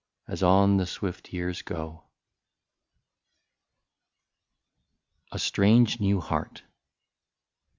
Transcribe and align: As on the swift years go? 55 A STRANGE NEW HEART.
As 0.27 0.41
on 0.41 0.77
the 0.77 0.87
swift 0.87 1.31
years 1.31 1.61
go? 1.61 2.05
55 5.31 5.35
A 5.35 5.37
STRANGE 5.39 5.99
NEW 5.99 6.21
HEART. 6.21 6.63